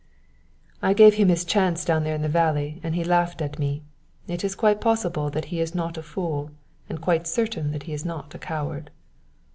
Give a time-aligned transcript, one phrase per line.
[0.81, 3.83] "I gave him his chance down there in the valley and he laughed at me.
[4.27, 6.49] It is quite possible that he is not a fool;
[6.89, 8.89] and quite certain that he is not a coward."